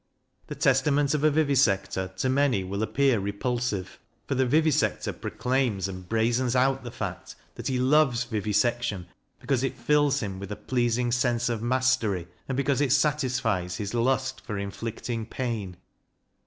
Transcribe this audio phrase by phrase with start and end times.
[0.47, 6.09] "The Testament of a Vivisector" to many will appear repulsive, for the vivisector proclaims and
[6.09, 9.05] brazens out the fact that he loves vivisection
[9.39, 13.75] because it fills him with a pleasing sense of mastery, and be cause it satisfies
[13.77, 15.77] his lust for inflicting pain.